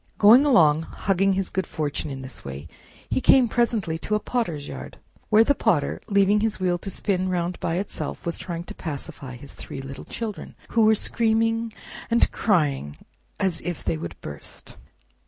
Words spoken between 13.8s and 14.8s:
they would burst.